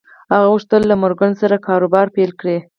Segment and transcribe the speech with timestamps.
[0.33, 2.57] هغه غوښتل له مورګان سره کاروبار پیل کړي